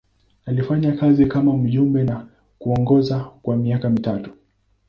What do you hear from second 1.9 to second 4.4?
na kuongoza kwa miaka mitatu.